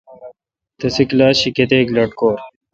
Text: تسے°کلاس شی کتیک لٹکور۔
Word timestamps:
تسے°کلاس 0.79 1.35
شی 1.41 1.49
کتیک 1.55 1.87
لٹکور۔ 1.95 2.37